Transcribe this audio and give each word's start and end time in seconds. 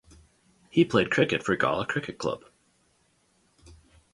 He 0.71 0.83
played 0.83 1.11
cricket 1.11 1.43
for 1.43 1.55
Gala 1.55 1.85
cricket 1.85 2.17
club. 2.17 2.43